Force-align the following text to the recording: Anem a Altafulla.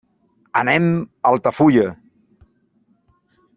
Anem 0.61 0.87
a 1.01 1.05
Altafulla. 1.33 1.85